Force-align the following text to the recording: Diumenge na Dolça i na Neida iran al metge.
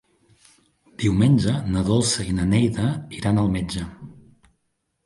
Diumenge 1.03 1.53
na 1.75 1.83
Dolça 1.91 2.27
i 2.31 2.35
na 2.41 2.49
Neida 2.55 2.89
iran 3.21 3.45
al 3.45 3.55
metge. 3.59 3.89